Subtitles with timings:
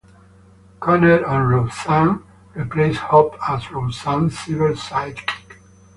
[0.79, 2.23] Conner on "Roseanne",
[2.55, 5.57] replaced Hope as Roseanne's cyber sidekick.